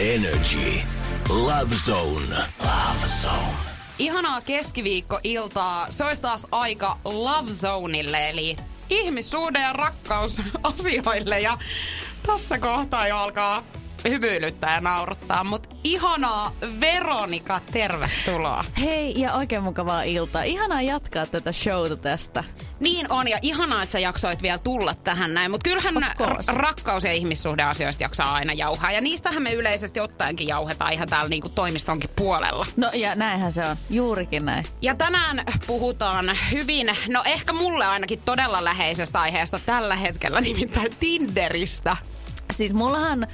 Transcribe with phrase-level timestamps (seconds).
[0.00, 0.80] Energy.
[1.28, 2.36] Love Zone.
[2.60, 3.56] Love Zone.
[3.98, 5.86] Ihanaa keskiviikkoiltaa.
[5.90, 8.56] Se olisi taas aika Love Zoneille, eli
[8.90, 11.40] ihmissuhde ja rakkaus asioille.
[11.40, 11.58] Ja
[12.26, 13.62] tässä kohtaa jo alkaa
[14.08, 18.64] hymyilyttää ja nauruttaa, mutta ihanaa Veronika, tervetuloa.
[18.80, 20.42] Hei ja oikein mukavaa iltaa.
[20.42, 22.44] Ihanaa jatkaa tätä showta tästä.
[22.80, 25.50] Niin on, ja ihanaa, että sä jaksoit vielä tulla tähän näin.
[25.50, 25.94] Mutta kyllähän
[26.26, 28.92] r- rakkaus- ja ihmissuhdeasioista jaksaa aina jauhaa.
[28.92, 32.66] Ja niistähän me yleisesti ottaenkin jauhetaan ihan täällä niinku toimistonkin puolella.
[32.76, 33.76] No ja näinhän se on.
[33.90, 34.64] Juurikin näin.
[34.82, 41.96] Ja tänään puhutaan hyvin, no ehkä mulle ainakin todella läheisestä aiheesta tällä hetkellä, nimittäin Tinderistä.
[42.52, 43.26] Siis mullahan,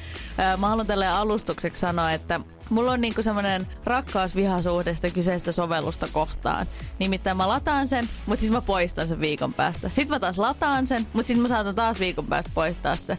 [0.56, 6.66] mä haluan tälle alustukseksi sanoa, että mulla on niinku semmoinen rakkaus-vihasuhdesta kyseistä sovellusta kohtaan.
[6.98, 9.88] Nimittäin mä lataan sen, mutta siis mä poistan sen viikon päästä.
[9.88, 13.18] Sitten mä taas lataan sen, mutta sitten mä saatan taas viikon päästä poistaa se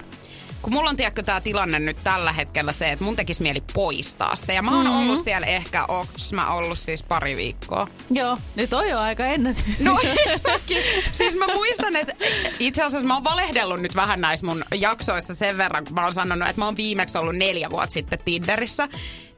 [0.61, 4.35] kun mulla on tiedätkö tämä tilanne nyt tällä hetkellä se, että mun tekisi mieli poistaa
[4.35, 4.53] se.
[4.53, 4.99] Ja mä oon mm-hmm.
[4.99, 7.87] ollut siellä ehkä, onks mä ollut siis pari viikkoa.
[8.09, 9.79] Joo, nyt on jo aika ennätys.
[9.79, 9.99] No
[10.35, 10.83] sekin.
[11.11, 12.13] siis mä muistan, että
[12.59, 16.13] itse asiassa mä oon valehdellut nyt vähän näissä mun jaksoissa sen verran, kun mä oon
[16.13, 18.87] sanonut, että mä oon viimeksi ollut neljä vuotta sitten Tinderissä.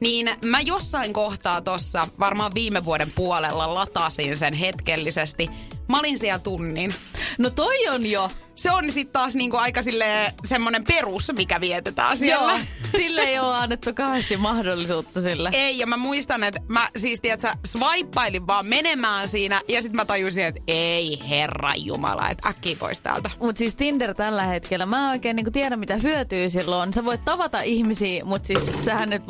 [0.00, 5.50] Niin mä jossain kohtaa tossa, varmaan viime vuoden puolella latasin sen hetkellisesti.
[5.90, 6.94] Mä olin siellä tunnin.
[7.38, 12.16] No toi on jo se on sitten taas niinku aika sille semmoinen perus, mikä vietetään
[12.16, 12.52] siellä.
[12.52, 12.60] Joo,
[12.96, 15.50] sille ei ole annettu kauheasti mahdollisuutta sille.
[15.52, 20.04] Ei, ja mä muistan, että mä siis tiedätkö, swipeailin vaan menemään siinä, ja sitten mä
[20.04, 23.30] tajusin, että ei herra jumala, että äkkiä pois täältä.
[23.40, 26.94] Mut siis Tinder tällä hetkellä, mä oikein niinku tiedä mitä hyötyä silloin.
[26.94, 29.22] Sä voit tavata ihmisiä, mut siis sähän nyt...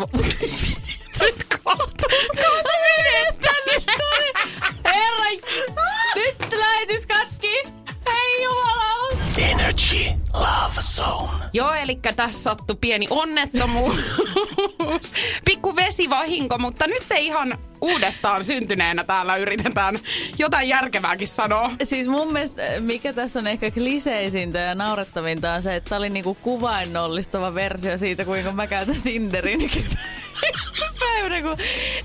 [1.21, 2.07] Nyt kohta,
[2.45, 2.71] kohta.
[4.95, 5.25] Herra,
[6.15, 7.63] nyt lähetys katki.
[8.07, 8.91] Hei jumala.
[9.39, 11.45] Energy Love Zone.
[11.53, 13.97] Joo, eli tässä sattui pieni onnettomuus.
[15.45, 19.99] Pikku vesivahinko, mutta nyt ei ihan uudestaan syntyneenä täällä yritetään
[20.39, 21.71] jotain järkevääkin sanoa.
[21.85, 26.11] Siis mun mielestä mikä tässä on ehkä kliseisintä ja naurettavinta on se, että tämä oli
[26.11, 29.71] niinku kuvainnollistava versio siitä, kuinka mä käytän Tinderin
[31.01, 31.57] päivänä, kun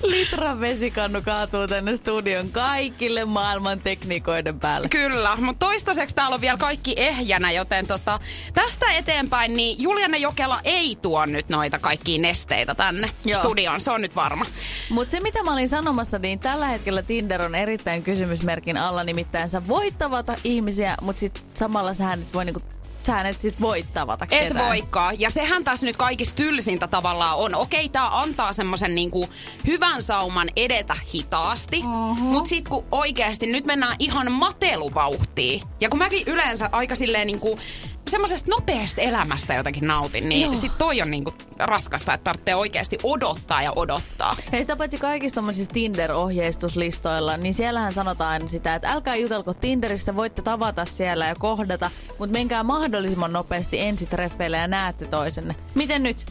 [0.03, 4.89] litran vesikannu kaatuu tänne studion kaikille maailman tekniikoiden päälle.
[4.89, 8.19] Kyllä, mutta toistaiseksi täällä on vielä kaikki ehjänä, joten tota,
[8.53, 13.39] tästä eteenpäin niin Julianne Jokela ei tuo nyt noita kaikkia nesteitä tänne Joo.
[13.39, 14.45] studioon, se on nyt varma.
[14.89, 19.49] Mutta se mitä mä olin sanomassa, niin tällä hetkellä Tinder on erittäin kysymysmerkin alla, nimittäin
[19.49, 22.61] sä voit tavata ihmisiä, mutta sitten samalla sä nyt voi niinku
[23.07, 24.65] sä et sit voi tavata Et ketään.
[24.65, 25.19] voikaan.
[25.19, 27.55] Ja sehän taas nyt kaikista tylsintä tavallaan on.
[27.55, 29.29] Okei, tää antaa semmoisen niinku
[29.67, 31.77] hyvän sauman edetä hitaasti.
[31.77, 32.17] Uh-huh.
[32.17, 35.61] Mut sit kun oikeasti nyt mennään ihan mateluvauhtiin.
[35.81, 37.59] Ja kun mäkin yleensä aika silleen niinku
[38.07, 40.55] semmoisesta nopeasta elämästä jotenkin nautin, niin Joo.
[40.55, 44.35] sit toi on niinku raskasta, että tarvitsee oikeasti odottaa ja odottaa.
[44.51, 45.43] Hei sitä paitsi kaikista
[45.73, 52.33] Tinder-ohjeistuslistoilla, niin siellähän sanotaan sitä, että älkää jutelko Tinderistä, voitte tavata siellä ja kohdata, mutta
[52.33, 55.55] menkää mahdollisimman nopeasti ensitreffeille ja näette toisenne.
[55.75, 56.25] Miten nyt?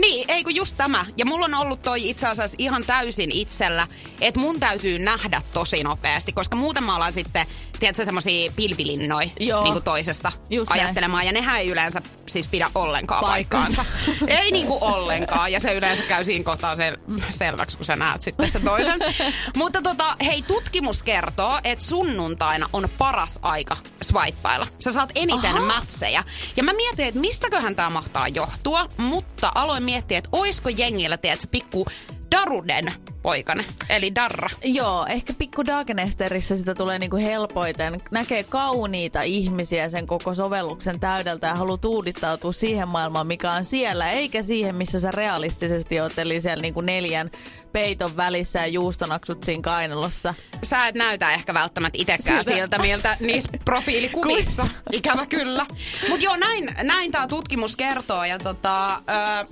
[0.00, 1.06] Niin, ei kun just tämä.
[1.16, 3.86] Ja mulla on ollut toi itse asiassa ihan täysin itsellä,
[4.20, 7.46] että mun täytyy nähdä tosi nopeasti, koska muuten mä ollaan sitten,
[7.80, 11.24] tiedätkö, semmosia pilvilinnoja niin kuin toisesta just ajattelemaan.
[11.24, 11.34] Näin.
[11.34, 13.84] Ja nehän ei yleensä siis pidä ollenkaan paikkaansa.
[14.26, 15.52] ei niinku ollenkaan.
[15.52, 19.00] Ja se yleensä käy siinä kohtaa sel- selväksi, kun sä näet sitten se toisen.
[19.56, 24.66] Mutta tota, hei, tutkimus kertoo, että sunnuntaina on paras aika swipeilla.
[24.78, 25.66] Sä saat eniten Aha.
[25.66, 26.24] mätsejä.
[26.56, 31.46] Ja mä mietin, että mistäköhän tämä mahtaa johtua, mutta aloin miettiä, että oisko jengillä, tiedätkö,
[31.50, 31.86] pikku
[32.30, 32.92] Daruden
[33.26, 34.48] poikane, eli Darra.
[34.64, 38.02] Joo, ehkä pikku Dagenefterissä sitä tulee niinku helpoiten.
[38.10, 44.10] Näkee kauniita ihmisiä sen koko sovelluksen täydeltä ja haluaa tuudittautua siihen maailmaan, mikä on siellä,
[44.10, 47.30] eikä siihen, missä sä realistisesti oot, eli siellä niinku neljän
[47.72, 50.34] peiton välissä ja juustonaksut siinä kainalossa.
[50.62, 52.58] Sä et näytä ehkä välttämättä itsekään Siltä.
[52.58, 54.68] siltä, miltä niissä profiilikuvissa.
[54.92, 55.66] Ikävä kyllä.
[56.08, 58.24] Mutta joo, näin, näin tämä tutkimus kertoo.
[58.24, 59.46] Ja tota, ö,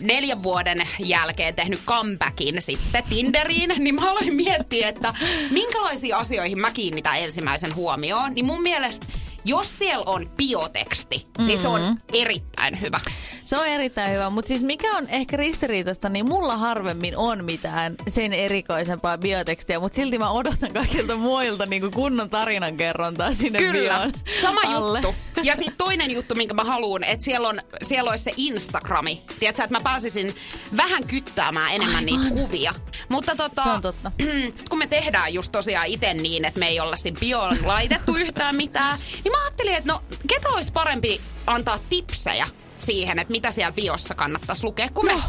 [0.00, 5.14] neljän vuoden jälkeen tehnyt comebackin sitten Tinderiin, niin mä aloin miettiä, että
[5.50, 8.34] minkälaisiin asioihin mä kiinnitän ensimmäisen huomioon.
[8.34, 9.06] Niin mun mielestä
[9.44, 11.46] jos siellä on bioteksti, mm-hmm.
[11.46, 11.98] niin se on mm-hmm.
[12.12, 13.00] erittäin hyvä.
[13.48, 17.94] Se on erittäin hyvä, mutta siis mikä on ehkä ristiriitasta, niin mulla harvemmin on mitään
[18.08, 23.72] sen erikoisempaa biotekstiä, mutta silti mä odotan kaikilta muilta niin kuin kunnon tarinankerrontaa sinne Kyllä,
[23.72, 24.12] bioon
[24.42, 24.98] sama alle.
[24.98, 25.14] juttu.
[25.42, 29.22] Ja sitten toinen juttu, minkä mä haluan, että siellä, on, siellä olisi se Instagrami.
[29.40, 30.34] Tiedätkö, että mä pääsisin
[30.76, 32.06] vähän kyttäämään enemmän Aivan.
[32.06, 32.74] niitä kuvia.
[33.08, 34.12] Mutta tota, Se on totta.
[34.70, 38.56] kun me tehdään just tosiaan itse niin, että me ei olla siinä bioon laitettu yhtään
[38.56, 42.46] mitään, niin mä ajattelin, että no ketä olisi parempi antaa tipsejä
[42.78, 45.20] siihen, että mitä siellä biossa kannattaisi lukea, kun me, No,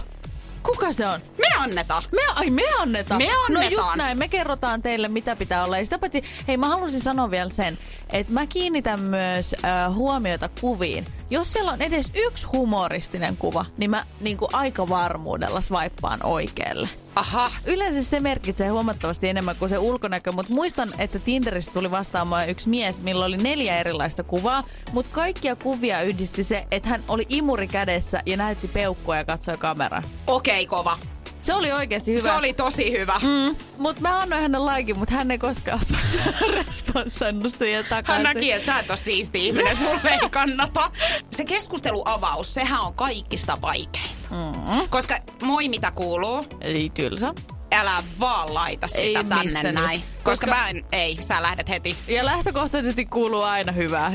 [0.63, 1.21] kuka se on?
[1.37, 2.03] me annetaan.
[2.11, 3.21] Me, ai me annetaan.
[3.21, 3.71] Me No annetaan.
[3.71, 5.77] just näin, me kerrotaan teille mitä pitää olla.
[5.77, 7.77] Ja sitä paitsi, hei mä halusin sanoa vielä sen,
[8.11, 11.05] että mä kiinnitän myös äh, huomiota kuviin.
[11.31, 16.89] Jos siellä on edes yksi humoristinen kuva, niin mä niin kuin aika varmuudella swipaan oikealle.
[17.15, 22.49] Aha, Yleensä se merkitsee huomattavasti enemmän kuin se ulkonäkö, mutta muistan, että Tinderissä tuli vastaamaan
[22.49, 27.25] yksi mies, millä oli neljä erilaista kuvaa, mutta kaikkia kuvia yhdisti se, että hän oli
[27.29, 30.03] imuri kädessä ja näytti peukkua ja katsoi kameraan.
[30.27, 30.97] okei okay, kova.
[31.41, 32.21] Se oli oikeasti hyvä.
[32.29, 33.19] Se oli tosi hyvä.
[33.23, 35.79] Mm, mutta mä annoin hänelle laikin, mutta hän ei koskaan
[36.57, 38.25] responssannut siihen takaisin.
[38.25, 40.91] Hän näki, että sä et ole siisti ihminen, sulle ei kannata.
[41.29, 44.09] Se keskusteluavaus, sehän on kaikista vaikeinta.
[44.31, 44.89] Mm.
[44.89, 47.33] Koska moi mitä kuuluu, Eli tylsä.
[47.71, 49.99] älä vaan laita sitä Ei tänne näin.
[49.99, 50.18] nyt.
[50.23, 51.97] Koska, Koska- mä en, ei, sä lähdet heti.
[52.07, 54.09] Ja lähtökohtaisesti kuuluu aina hyvää.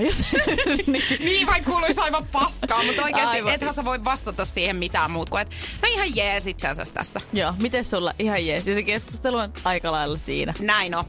[0.87, 1.03] niin.
[1.21, 3.55] Niin, vaikka kuuluisi aivan paskaa, mutta oikeasti Aivan.
[3.55, 7.21] ethän sä voi vastata siihen mitään muut kuin, että no ihan jees itse asiassa tässä.
[7.33, 8.67] Joo, miten sulla ihan jees.
[8.67, 10.55] Ja se keskustelu on aika lailla siinä.
[10.61, 11.05] Näin on.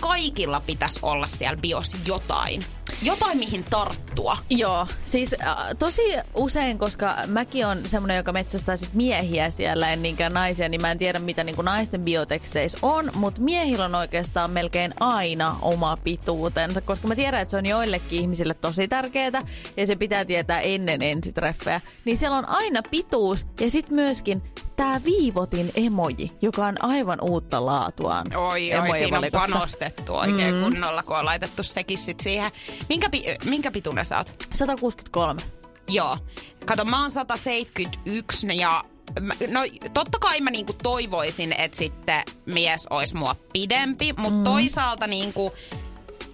[0.00, 2.64] Kaikilla pitäisi olla siellä bios jotain.
[3.02, 4.38] Jotain, mihin tarttua.
[4.50, 6.02] Joo, siis äh, tosi
[6.34, 10.90] usein, koska mäkin on semmoinen, joka metsästää sit miehiä siellä, en niinkään naisia, niin mä
[10.90, 16.80] en tiedä, mitä niinku naisten bioteksteissä on, mutta miehillä on oikeastaan melkein aina oma pituutensa,
[16.80, 19.42] koska mä tiedän, että se on joillekin ihmisille tosi tärkeää,
[19.76, 21.80] ja se pitää tietää ennen ensitreffejä.
[22.04, 24.42] Niin siellä on aina pituus, ja sitten myöskin
[24.76, 28.26] tämä viivotin emoji, joka on aivan uutta laatuaan.
[28.36, 30.62] Oi, oi, siinä on panostettu oikein mm.
[30.62, 32.50] kunnolla, kun on laitettu sekin sit siihen.
[32.88, 34.32] Minkä, pi- minkä pituinen sä oot?
[34.52, 35.42] 163.
[35.88, 36.18] Joo.
[36.64, 38.84] Kato, mä oon 171 ja
[39.48, 39.60] no
[39.94, 44.44] totta kai mä niinku toivoisin, että sitten mies olisi mua pidempi, mutta mm.
[44.44, 45.52] toisaalta niinku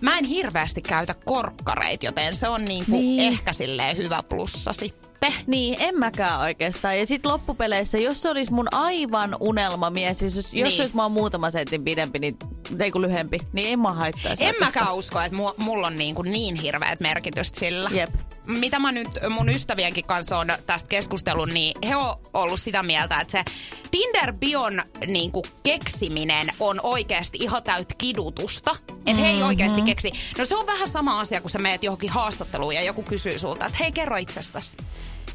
[0.01, 3.21] mä en hirveästi käytä korkkareita, joten se on niinku Niin.
[3.21, 5.11] ehkä silleen hyvä plussa sitten.
[5.47, 6.99] Niin, en mäkään oikeastaan.
[6.99, 10.65] Ja sitten loppupeleissä, jos se olisi mun aivan unelmamies, siis jos, niin.
[10.65, 12.37] jos se olisi mua muutama sentin pidempi, niin,
[12.81, 14.45] ei kun lyhempi, niin en mä haittaisi.
[14.45, 17.91] En mäkään usko, että mu- mulla on niin, kuin niin hirveät merkitystä sillä.
[17.93, 18.11] Jep.
[18.47, 23.21] Mitä mä nyt mun ystävienkin kanssa on tästä keskustellut, niin he on ollut sitä mieltä,
[23.21, 23.45] että se
[23.91, 28.77] Tinder-bion niin kuin keksiminen on oikeasti ihan täyt kidutusta.
[29.07, 29.47] Että he ei Mm-hmm.
[29.49, 30.13] oikeasti keksi.
[30.39, 33.67] No se on vähän sama asia, kun sä meet johonkin haastatteluun ja joku kysyy sulta,
[33.67, 34.77] että hei kerro itsestäsi.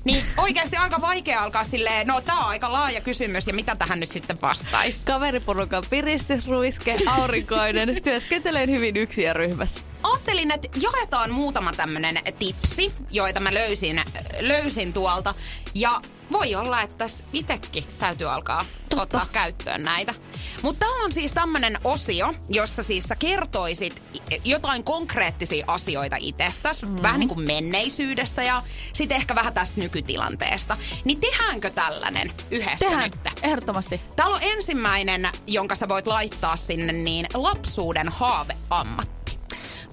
[0.04, 4.00] Niin oikeasti aika vaikea alkaa silleen, no tää on aika laaja kysymys ja mitä tähän
[4.00, 5.06] nyt sitten vastaisi.
[5.06, 9.89] Kaveriporukan piristysruiske, aurinkoinen, työskentelen hyvin yksin ja ryhmässä.
[10.04, 14.02] Ajattelin, että jaetaan muutama tämmönen tipsi, joita mä löysin,
[14.40, 15.36] löysin tuolta.
[15.76, 16.02] Ja
[16.32, 19.02] voi olla, että tässä itekin täytyy alkaa Totta.
[19.02, 20.14] ottaa käyttöön näitä.
[20.62, 24.02] Mutta täällä on siis tämmönen osio, jossa siis sä kertoisit
[24.46, 26.96] jotain konkreettisia asioita itsestäsi, mm.
[27.02, 28.64] vähän niin kuin menneisyydestä ja
[28.94, 30.78] sitten ehkä vähän tästä nykytilanteesta.
[31.06, 33.44] Niin tehdäänkö tällainen yhdessä Tehdään, nyt?
[33.44, 34.02] ehdottomasti.
[34.16, 39.19] Täällä on ensimmäinen, jonka sä voit laittaa sinne, niin lapsuuden haaveammatti.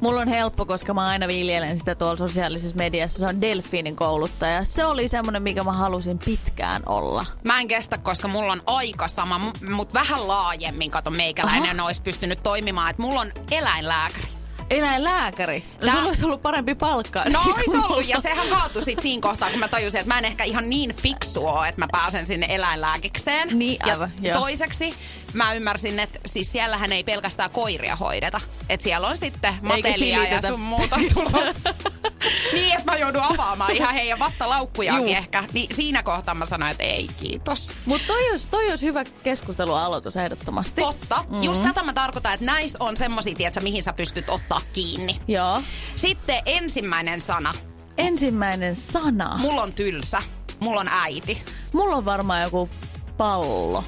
[0.00, 3.18] Mulla on helppo, koska mä aina viljelen sitä tuolla sosiaalisessa mediassa.
[3.18, 4.64] Se on delfiinin kouluttaja.
[4.64, 7.26] Se oli semmoinen, mikä mä halusin pitkään olla.
[7.44, 11.86] Mä en kestä, koska mulla on aika sama, mutta vähän laajemmin, kato, meikäläinen Aha.
[11.86, 12.90] olisi pystynyt toimimaan.
[12.90, 14.28] Että mulla on eläinlääkäri.
[14.70, 15.64] Enää lääkäri.
[15.72, 17.24] No, Tää- sulla olisi ollut parempi palkka.
[17.24, 20.24] No olisi ollut, ja sehän kaatui sit siinä kohtaa, kun mä tajusin, että mä en
[20.24, 23.58] ehkä ihan niin fiksu ole, että mä pääsen sinne eläinlääkikseen.
[23.58, 24.40] Niin, aivan, ja joo.
[24.40, 24.94] toiseksi
[25.32, 28.40] mä ymmärsin, että siis siellähän ei pelkästään koiria hoideta.
[28.68, 31.74] Että siellä on sitten matelia ja sun muuta tulossa.
[32.54, 35.18] niin, että mä joudun avaamaan ihan heidän vattalaukkujaankin Juu.
[35.18, 35.44] ehkä.
[35.52, 37.72] Niin siinä kohtaa mä sanoin, että ei kiitos.
[37.86, 40.80] Mutta toi olisi, toi olisi hyvä keskustelualoitus ehdottomasti.
[40.80, 41.16] Totta.
[41.22, 41.42] Mm-hmm.
[41.42, 45.20] Just tätä mä tarkoitan, että näissä on semmosia, tiedätkö, mihin sä pystyt ottaa kiinni.
[45.28, 45.62] Joo.
[45.94, 47.54] Sitten ensimmäinen sana.
[47.98, 49.38] Ensimmäinen sana.
[49.38, 50.22] Mulla on tylsä.
[50.60, 51.42] Mulla on äiti.
[51.72, 52.68] Mulla on varmaan joku
[53.16, 53.84] pallo.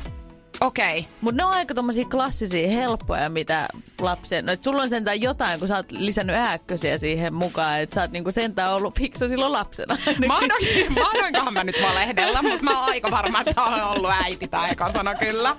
[0.61, 0.99] Okei.
[0.99, 1.12] Okay.
[1.21, 3.69] Mutta ne on aika tommosia klassisia, helppoja, mitä
[4.00, 4.47] lapsen...
[4.47, 8.00] No, et sulla on sentään jotain, kun sä oot lisännyt ääkkösiä siihen mukaan, että sä
[8.00, 9.99] oot niinku sentään ollut fiksu silloin lapsena.
[10.29, 14.71] Mahdoin, mahdoinkohan mä nyt valehdella, mutta mä oon aika varma, että on ollut äiti tai
[14.71, 15.57] eka sana kyllä.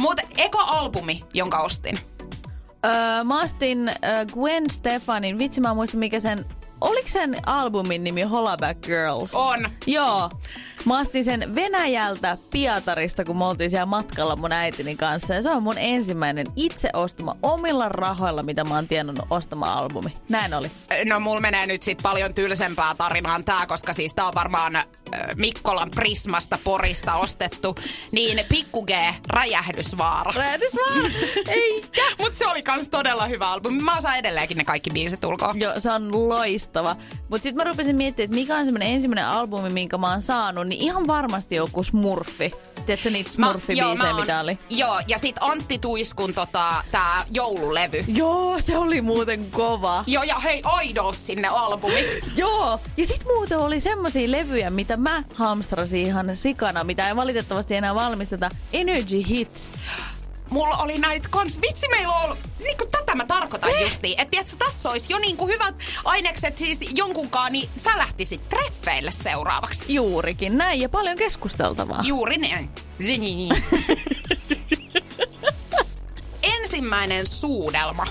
[0.00, 1.98] Mutta eka albumi, jonka ostin.
[2.86, 3.92] öö, mä ostin
[4.32, 6.44] Gwen Stefanin, vitsi mä en muista mikä sen
[6.80, 9.34] oliko sen albumin nimi Hollaback Girls?
[9.34, 9.58] On.
[9.86, 10.30] Joo.
[10.84, 15.34] Mä astin sen Venäjältä Pietarista, kun me oltiin siellä matkalla mun äitini kanssa.
[15.34, 20.14] Ja se on mun ensimmäinen itse ostama omilla rahoilla, mitä mä oon tiennyt ostama albumi.
[20.28, 20.70] Näin oli.
[21.04, 24.86] No mulla menee nyt sit paljon tylsempää tarinaan tää, koska siis tää on varmaan äh,
[25.36, 27.76] Mikkolan Prismasta Porista ostettu.
[28.12, 28.90] Niin Pikku G,
[29.28, 30.32] Räjähdysvaara.
[30.36, 31.08] Räjähdysvaara.
[31.48, 32.02] Eikä.
[32.18, 33.82] Mut se oli kans todella hyvä albumi.
[33.82, 35.54] Mä osaan edelleenkin ne kaikki biisit ulkoa.
[35.58, 36.67] Joo, se on loistava.
[37.28, 40.66] Mut sit mä rupesin miettimään, että mikä on semmonen ensimmäinen albumi, minkä mä oon saanut,
[40.66, 42.50] niin ihan varmasti joku Smurfi.
[42.86, 44.58] Tiedätkö niitä Smurfi-biisejä, mitä oli?
[44.70, 48.04] Joo, ja sit Antti Tuiskun tota, tää joululevy.
[48.08, 50.04] Joo, se oli muuten kova.
[50.06, 52.06] Joo, ja hei, Idols sinne albumi.
[52.36, 57.74] Joo, ja sit muuten oli semmosia levyjä, mitä mä hamstrasin ihan sikana, mitä ei valitettavasti
[57.74, 58.50] enää valmisteta.
[58.72, 59.74] Energy Hits
[60.50, 63.82] mulla oli näitä kans, vitsi meillä on ollut, niinku tätä mä tarkoitan eh?
[63.82, 65.74] justiin, että tiiätkö, tässä olisi jo niinku hyvät
[66.04, 69.94] ainekset siis jonkunkaan, niin sä lähtisit treffeille seuraavaksi.
[69.94, 72.00] Juurikin näin, ja paljon keskusteltavaa.
[72.04, 72.70] Juuri näin.
[76.60, 78.06] Ensimmäinen suudelma.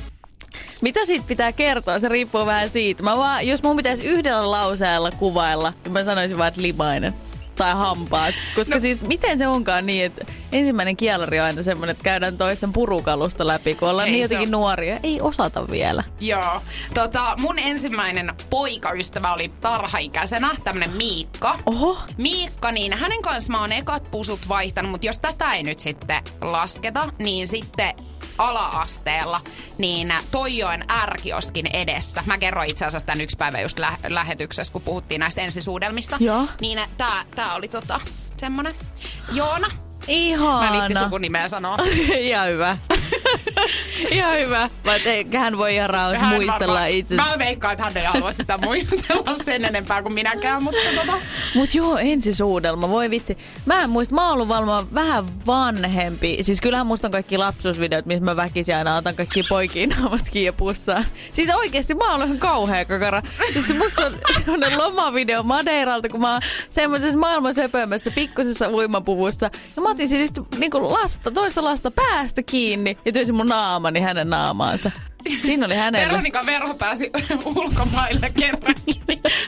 [0.81, 1.99] Mitä siitä pitää kertoa?
[1.99, 3.03] Se riippuu vähän siitä.
[3.03, 7.13] Mä vaan, jos mun pitäisi yhdellä lauseella kuvailla, niin mä sanoisin vaan, että limainen
[7.57, 8.35] tai hampaat.
[8.55, 8.81] Koska no.
[8.81, 13.47] siis miten se onkaan niin, että ensimmäinen kielari on aina semmoinen, että käydään toisten purukalusta
[13.47, 14.51] läpi, kun ollaan ei, niin jotenkin on...
[14.51, 14.99] nuoria.
[15.03, 16.03] Ei osata vielä.
[16.19, 16.61] Joo.
[16.93, 21.59] Tota, mun ensimmäinen poikaystävä oli tarhaikäisenä, tämmönen Miikka.
[21.65, 21.97] Oho.
[22.17, 26.23] Miikka, niin hänen kanssa mä oon ekat pusut vaihtanut, mutta jos tätä ei nyt sitten
[26.41, 27.93] lasketa, niin sitten
[28.37, 29.41] ala-asteella,
[29.77, 32.23] niin Toijoen ärkioskin edessä.
[32.25, 36.17] Mä kerroin itse asiassa tämän yksi päivä just lä- lähetyksessä, kun puhuttiin näistä ensisuudelmista.
[36.19, 36.45] Joo.
[36.61, 37.99] Niin tää, tää oli tota,
[38.37, 38.75] semmonen
[39.31, 39.67] Joona.
[40.07, 40.71] Ihana.
[40.71, 41.77] Mä en sukunimeä sanoa.
[42.17, 42.77] Ihan hyvä.
[44.11, 44.69] ihan hyvä.
[44.85, 44.99] Vai
[45.37, 47.15] hän voi ihan rauhassa muistella varmaan, itse.
[47.15, 51.17] Mä veikkaan, että hän ei halua sitä muistella sen enempää kuin minäkään, mutta tota.
[51.55, 53.37] Mut joo, ensisuudelma, voi vitsi.
[53.65, 56.37] Mä en muista, mä oon ollut valma vähän vanhempi.
[56.41, 61.05] Siis kyllähän muistan kaikki lapsuusvideot, missä mä väkisin aina otan kaikki poikiin naamasta kiipussaan.
[61.33, 63.21] Siis oikeesti mä oon ihan kauhea kakara.
[63.53, 64.15] Siis musta on
[64.45, 69.49] sellainen lomavideo Madeiralta, kun mä oon semmoisessa maailman söpömässä pikkusessa uimapuvussa.
[69.75, 74.29] Ja mä otin siis niinku lasta, toista lasta päästä kiinni ja työsin mun naamani hänen
[74.29, 74.91] naamaansa.
[75.41, 76.07] Siinä oli hänellä.
[76.07, 77.11] Veronika Verho pääsi
[77.45, 79.03] ulkomaille kerrankin.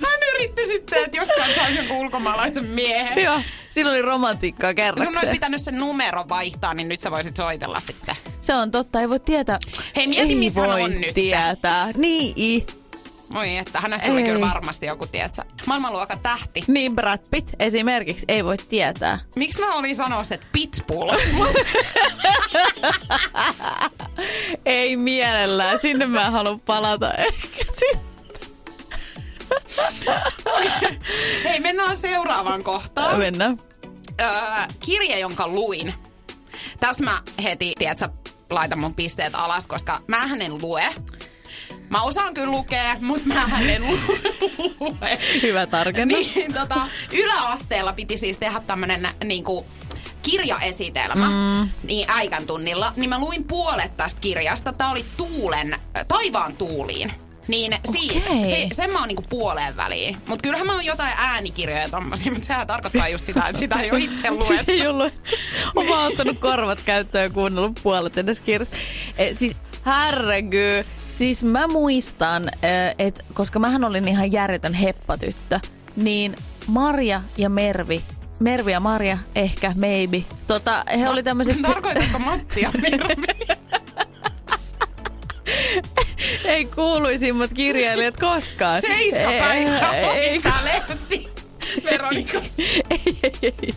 [0.06, 3.24] Hän yritti sitten, että jossain saisi joku ulkomaalaisen miehen.
[3.24, 5.08] Joo, siinä oli romantiikkaa kerran.
[5.08, 8.16] Sun olisi pitänyt sen numero vaihtaa, niin nyt sä voisit soitella sitten.
[8.42, 9.60] Se on totta, ei voi tietää.
[9.96, 11.14] Hei, mieti, missä hän on nyt.
[11.14, 11.92] tietää.
[11.98, 12.68] Niin.
[13.30, 16.64] Moi, että hänestä tuli kyllä varmasti joku, tietsä, maailmanluokan tähti.
[16.68, 19.20] Niin Brad Pitt esimerkiksi ei voi tietää.
[19.36, 21.12] Miksi mä olin sanoa, että Pitbull?
[24.66, 28.10] ei mielellään, sinne mä haluan palata ehkä sitten.
[31.44, 33.20] Hei, mennään seuraavaan kohtaan.
[33.20, 33.58] Mennään.
[34.22, 34.30] Öö,
[34.80, 35.94] kirja, jonka luin.
[36.80, 38.10] Tässä mä heti, tiedätkö,
[38.50, 40.94] laitan mun pisteet alas, koska mä en lue.
[41.90, 43.84] Mä osaan kyllä lukea, mutta mä en
[44.80, 45.20] lue.
[45.42, 46.36] Hyvä tarkennus.
[46.36, 49.66] Niin, tota, yläasteella piti siis tehdä tämmönen niinku,
[50.22, 51.70] kirjaesitelmä mm.
[51.84, 54.74] niin äikän tunnilla, niin mä luin puolet tästä kirjasta.
[54.74, 57.12] Tää oli Tuulen, Taivaan tuuliin.
[57.48, 60.18] Niin si- se, sen mä oon niinku puoleen väliin.
[60.28, 63.92] Mut kyllähän mä oon jotain äänikirjoja tommosia, mutta sehän tarkoittaa just sitä, että sitä ei
[63.92, 64.72] ole itse luettu.
[64.72, 65.14] ei ollut.
[65.76, 68.76] Oon vaan ottanut korvat käyttöön ja kuunnellut puolet edes kirjasta.
[69.18, 69.56] E, siis
[69.86, 70.86] herregud,
[71.20, 72.52] Siis mä muistan,
[73.00, 75.60] että koska mähän olin ihan järjetön heppatyttö,
[75.96, 76.36] niin
[76.68, 78.04] Marja ja Mervi
[78.40, 80.24] Mervi ja Marja, ehkä, maybe.
[80.48, 81.62] Tota, he Ma- oli tämmöiset...
[81.68, 83.38] Tarkoitatko Matti ja Mervi?
[86.46, 88.82] ei kuuluisimmat kirjailijat koskaan.
[88.82, 91.39] Seiska päivä ei, ei, lehti.
[91.84, 92.38] Veronika.
[92.90, 93.74] ei, ei, ei.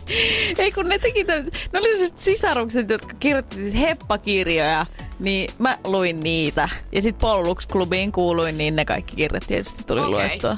[0.57, 4.85] Ei kun ne teki, tämän, ne oli sellaiset sisarukset, jotka kirjoitti siis heppakirjoja.
[5.19, 6.69] Niin mä luin niitä.
[6.91, 10.11] Ja sit Pollux Klubiin kuuluin, niin ne kaikki kirjat tietysti tuli okay.
[10.11, 10.57] luettua.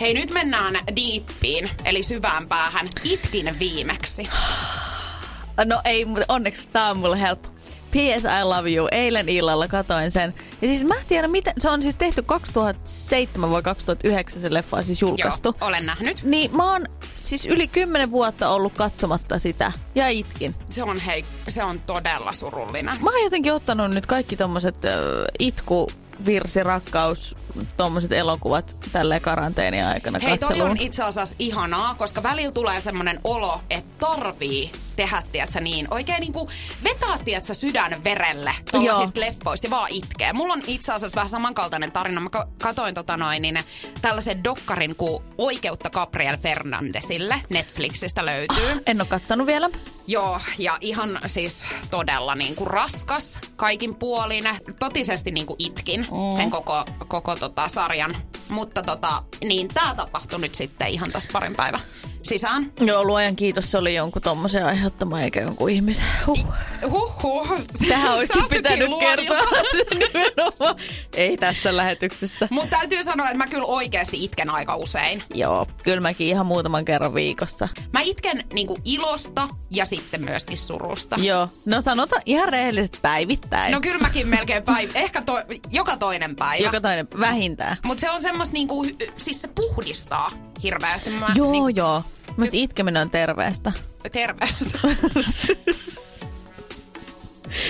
[0.00, 2.86] Hei, nyt mennään deepiin, eli syvään päähän.
[3.04, 4.28] Itkin viimeksi.
[5.64, 7.48] No ei, onneksi tää on mulle helppo.
[7.90, 8.24] P.S.
[8.24, 8.88] I Love You.
[8.90, 10.34] Eilen illalla katoin sen.
[10.62, 11.54] Ja siis mä en tiedä, miten...
[11.58, 15.54] Se on siis tehty 2007 vai 2009 se leffa on siis julkaistu.
[15.60, 16.22] Joo, olen nähnyt.
[16.22, 16.86] Niin mä oon
[17.20, 19.72] siis yli 10 vuotta ollut katsomatta sitä.
[19.94, 20.54] Ja itkin.
[20.70, 22.96] Se on hei, se on todella surullinen.
[23.02, 24.92] Mä oon jotenkin ottanut nyt kaikki tommoset äh,
[25.38, 25.88] itku
[26.26, 27.36] virsi, rakkaus,
[27.76, 33.20] tuommoiset elokuvat tälleen karanteeni aikana Hei, toi on itse asiassa ihanaa, koska välillä tulee semmoinen
[33.24, 36.50] olo, että tarvii tehdä, tiedätkö, niin oikein niinku
[36.84, 40.32] vetää, tiedätkö, sydän verelle tuollaisista leffoista ja vaan itkee.
[40.32, 42.20] Mulla on itse asiassa vähän samankaltainen tarina.
[42.20, 43.58] Mä ka- katoin tota noin, niin
[44.02, 47.42] tällaisen dokkarin kuin Oikeutta Gabriel Fernandesille.
[47.50, 48.82] Netflixistä löytyy.
[48.86, 49.70] En ole kattonut vielä.
[50.06, 54.44] Joo, ja ihan siis todella niin kuin raskas kaikin puolin.
[54.78, 56.36] Totisesti niin kuin itkin mm.
[56.36, 58.16] sen koko, koko tota sarjan.
[58.48, 61.80] Mutta tota, niin tämä tapahtui nyt sitten ihan tässä parin päivän
[62.26, 62.72] sisään.
[62.80, 66.06] Joo, luojan kiitos, se oli jonkun tommosen aiheuttama eikä jonkun ihmisen.
[66.26, 66.46] Huh.
[66.90, 67.48] Huhhuh.
[67.88, 69.38] Tähän olisikin pitänyt kertoa.
[71.16, 72.48] Ei tässä lähetyksessä.
[72.50, 75.22] Mutta täytyy sanoa, että mä kyllä oikeasti itken aika usein.
[75.34, 77.68] Joo, kyllä mäkin ihan muutaman kerran viikossa.
[77.92, 81.16] Mä itken niinku ilosta ja sitten myöskin surusta.
[81.20, 83.72] Joo, no sanotaan ihan rehellisesti päivittäin.
[83.72, 85.32] No kyllä mäkin melkein päivä, ehkä to,
[85.70, 86.64] joka toinen päivä.
[86.64, 87.76] Joka toinen vähintään.
[87.84, 90.30] Mutta se on semmoista niinku, siis se puhdistaa
[90.62, 91.10] hirveästi.
[91.10, 92.02] Mä, Joo, niinku, joo.
[92.36, 93.72] Mielestäni itkeminen on terveestä.
[94.12, 94.78] Terveestä.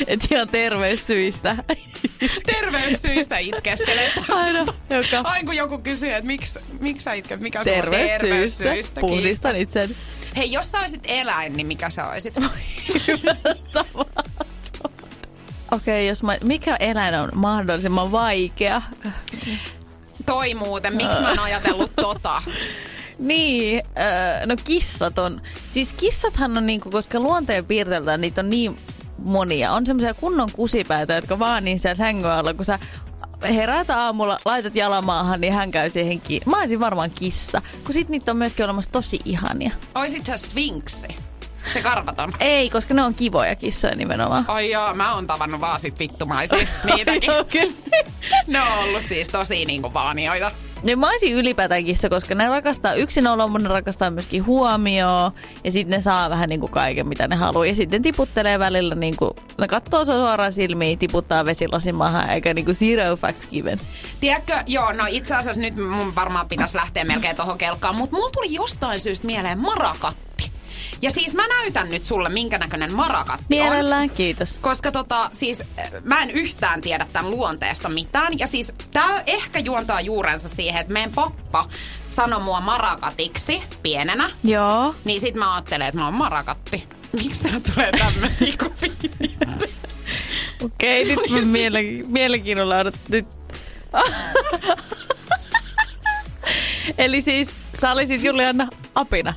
[0.06, 1.56] Et ihan terveyssyistä.
[2.46, 4.12] Terveyssyistä itkeskelet.
[4.28, 4.58] Aina,
[4.90, 8.18] joka Aina kun joku kysyy, että miksi, miksi sä itket, mikä se on terveyssyistä.
[8.18, 9.00] terveyssyistä.
[9.00, 9.96] Puhdistan itsen.
[10.36, 12.34] Hei, jos sä olisit eläin, niin mikä sä olisit?
[15.72, 18.82] Okei, okay, jos mä, mikä eläin on mahdollisimman vaikea?
[20.26, 22.42] Toi muuten, miksi mä en ajatellut tota?
[23.18, 28.78] Niin, öö, no kissat on, siis kissathan on niinku, koska luonteen piirteiltään niitä on niin
[29.18, 29.72] monia.
[29.72, 32.78] On semmoisia kunnon kusipäitä, jotka vaan niin siellä sängyn alla, kun sä
[33.42, 36.50] heräät aamulla, laitat jalamaahan, niin hän käy siihen kiinni.
[36.50, 39.70] Mä olisin varmaan kissa, kun sit niitä on myöskin olemassa tosi ihania.
[39.94, 41.08] Oisit sä sfinksi?
[41.72, 42.32] Se karvaton.
[42.40, 44.44] Ei, koska ne on kivoja kissoja nimenomaan.
[44.48, 47.30] Ai joo, mä oon tavannut vaan sit vittumaisia niitäkin.
[48.46, 50.50] Ne on ollut siis tosi niinku vaanioita.
[50.86, 55.32] Ja mä olisin ylipäätään kissa, koska ne rakastaa yksinoloa, mutta ne rakastaa myöskin huomioon.
[55.64, 57.66] Ja sitten ne saa vähän niin kuin kaiken, mitä ne haluaa.
[57.66, 62.54] Ja sitten tiputtelee välillä, niin kuin, ne katsoo sua suoraan silmiin, tiputtaa vesilasin maahan, eikä
[62.54, 63.78] niin kuin zero facts given.
[64.20, 68.30] Tiedätkö, joo, no itse asiassa nyt mun varmaan pitäisi lähteä melkein tohon kelkaan, mutta mulla
[68.30, 70.55] tuli jostain syystä mieleen marakatti.
[71.02, 73.66] Ja siis mä näytän nyt sulle, minkä näköinen marakatti on.
[73.66, 74.58] Mielellään, kiitos.
[74.60, 78.38] Koska tota, siis äh, mä en yhtään tiedä tämän luonteesta mitään.
[78.38, 81.68] Ja siis tää ehkä juontaa juurensa siihen, että meidän pappa
[82.10, 84.30] sanoi mua marakatiksi pienenä.
[84.44, 84.94] Joo.
[85.04, 86.88] Niin sit mä ajattelen, että mä oon marakatti.
[87.22, 88.92] Miksi tää tulee tämmösiä kuvia?
[90.64, 93.26] Okei, nyt mä mielen, mielenkiinnolla odot nyt.
[96.98, 99.34] Eli siis sä olisit Juliana apina.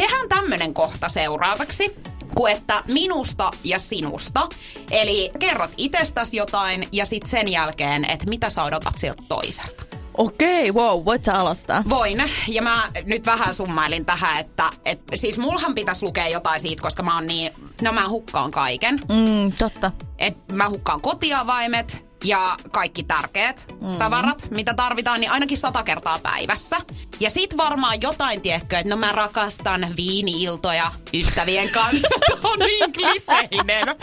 [0.00, 1.96] Tehdään tämmönen kohta seuraavaksi
[2.34, 4.48] kuin että minusta ja sinusta.
[4.90, 9.84] Eli kerrot itsestäsi jotain ja sitten sen jälkeen, että mitä sä odotat siltä toiselta.
[10.14, 11.82] Okei, wow, voit sä aloittaa?
[11.88, 12.22] Voin.
[12.48, 17.02] Ja mä nyt vähän summailin tähän, että et, siis mulhan pitäisi lukea jotain siitä, koska
[17.02, 19.00] mä oon niin, no mä hukkaan kaiken.
[19.08, 19.90] Mm, totta.
[20.18, 23.98] Et mä hukkaan kotiavaimet ja kaikki tärkeät mm.
[23.98, 26.76] tavarat, mitä tarvitaan, niin ainakin sata kertaa päivässä.
[27.20, 32.08] Ja sit varmaan jotain, tiedätkö, että no mä rakastan viini-iltoja ystävien kanssa.
[32.50, 33.96] On niin kliseinen.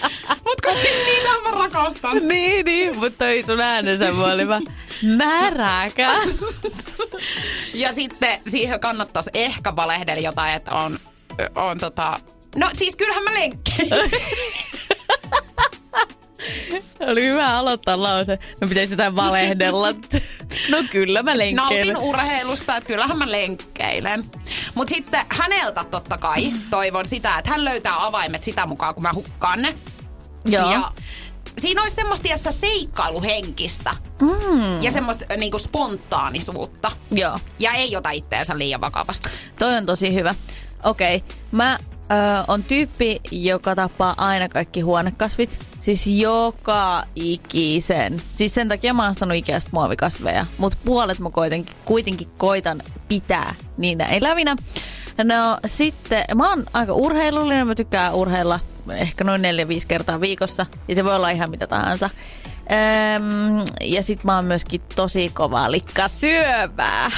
[0.45, 2.27] Mut kun siis niitä mä rakastan.
[2.27, 4.61] Niin, niin, mutta toi sun äänensä oli mä
[5.17, 6.11] märäkä.
[7.73, 10.99] Ja sitten siihen kannattaisi ehkä valehdella jotain, että on,
[11.55, 12.19] on tota...
[12.55, 14.11] No siis kyllähän mä lenkkeilen.
[16.99, 18.39] Oli hyvä aloittaa lause.
[18.61, 19.87] No pitäisi jotain valehdella.
[20.69, 21.93] No kyllä mä lenkkeilen.
[21.93, 24.25] Nautin urheilusta, että kyllähän mä lenkkeilen.
[24.75, 29.13] Mutta sitten häneltä totta kai toivon sitä, että hän löytää avaimet sitä mukaan, kun mä
[29.13, 29.75] hukkaan ne.
[30.45, 30.71] Joo.
[30.71, 30.91] Ja
[31.57, 34.81] siinä olisi semmoista tiedätkö, seikkailuhenkistä mm.
[34.81, 36.91] ja semmoista niinku spontaanisuutta.
[37.11, 37.39] Joo.
[37.59, 39.29] Ja ei ota itteensä liian vakavasti.
[39.59, 40.35] Toi on tosi hyvä.
[40.83, 41.37] Okei, okay.
[41.51, 41.79] mä
[42.11, 45.59] ö, on tyyppi, joka tappaa aina kaikki huonekasvit.
[45.79, 48.21] Siis joka ikisen.
[48.35, 49.37] Siis sen takia mä oon ostanut
[49.71, 50.45] muovikasveja.
[50.57, 54.55] Mutta puolet mä kuitenkin, kuitenkin koitan pitää niinä elävinä.
[55.23, 58.59] No sitten, mä oon aika urheilullinen, mä tykkään urheilla
[58.95, 59.45] ehkä noin 4-5
[59.87, 60.65] kertaa viikossa.
[60.87, 62.09] Ja se voi olla ihan mitä tahansa.
[63.15, 67.11] Öm, ja sit mä oon myöskin tosi kova likka syövää.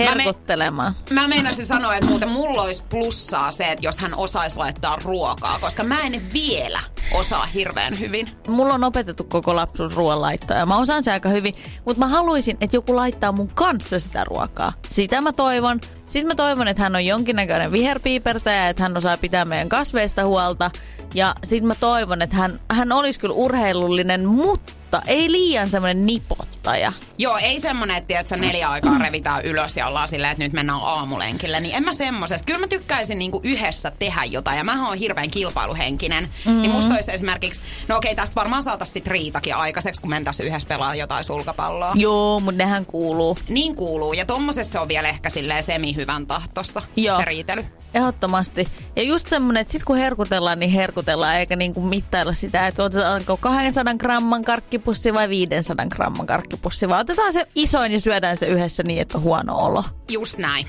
[0.00, 0.94] Herkuttelemaan.
[1.10, 5.58] Mä meinasin sanoa, että muuten mulla olisi plussaa se, että jos hän osaisi laittaa ruokaa,
[5.58, 6.80] koska mä en vielä
[7.12, 8.30] osaa hirveän hyvin.
[8.48, 12.56] Mulla on opetettu koko lapsuus ruoanlaittoa ja mä osaan se aika hyvin, mutta mä haluaisin,
[12.60, 14.72] että joku laittaa mun kanssa sitä ruokaa.
[14.88, 15.80] Sitä mä toivon.
[16.06, 20.70] Sitten mä toivon, että hän on jonkinnäköinen viherpiipertäjä, että hän osaa pitää meidän kasveista huolta.
[21.14, 24.72] Ja sitten mä toivon, että hän, hän olisi kyllä urheilullinen, mutta
[25.06, 26.60] ei liian semmoinen nipot.
[26.62, 26.92] kannattaja.
[27.18, 30.52] Joo, ei semmonen, että tiedät, sä neljä aikaa revitään ylös ja ollaan silleen, että nyt
[30.52, 31.60] mennään aamulenkille.
[31.60, 32.46] Niin en mä semmosesta.
[32.46, 34.58] Kyllä mä tykkäisin niinku yhdessä tehdä jotain.
[34.58, 36.24] Ja mä oon hirveän kilpailuhenkinen.
[36.24, 36.60] Mm-hmm.
[36.60, 40.68] Niin musta olisi esimerkiksi, no okei, tästä varmaan saataisiin sit riitakin aikaiseksi, kun mentäisiin yhdessä
[40.68, 41.92] pelaa jotain sulkapalloa.
[41.94, 43.38] Joo, mutta nehän kuuluu.
[43.48, 44.12] Niin kuuluu.
[44.12, 47.18] Ja tommosessa on vielä ehkä silleen semi-hyvän tahtosta Joo.
[47.18, 47.64] se riitely.
[47.94, 48.68] Ehdottomasti.
[48.96, 53.36] Ja just semmonen, että sit kun herkutellaan, niin herkutellaan, eikä niinku mittailla sitä, että otetaanko
[53.36, 54.42] 200 gramman
[54.80, 59.18] karkkipussi vai 500 gramman karkkipussi, vaan otetaan se isoin ja syödään se yhdessä niin, että
[59.18, 59.84] on huono olo.
[60.10, 60.66] Just näin.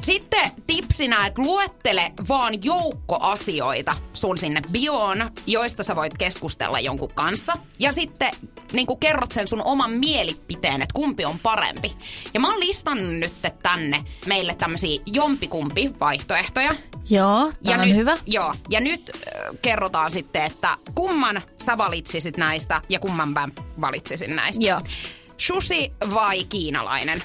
[0.00, 7.14] Sitten tipsinä, että luettele vaan joukko asioita sun sinne bioon, joista sä voit keskustella jonkun
[7.14, 7.52] kanssa.
[7.78, 8.30] Ja sitten
[8.72, 11.92] niin kerrot sen sun oman mielipiteen, että kumpi on parempi.
[12.34, 16.74] Ja mä oon listannut nyt tänne meille tämmöisiä jompikumpi vaihtoehtoja.
[17.10, 18.16] Joo, Ja on nyt, hyvä.
[18.26, 23.48] Joo, ja nyt äh, kerrotaan sitten, että kumman sä valitsisit näistä ja kumman mä
[23.80, 24.64] valitsisin näistä.
[24.64, 24.80] Joo.
[25.36, 27.22] Sushi vai kiinalainen?